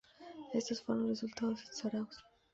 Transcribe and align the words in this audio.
Estos 0.51 0.81
fueron 0.81 1.03
los 1.03 1.21
resultados 1.21 1.59
en 1.63 1.73
Zarauz. 1.75 2.23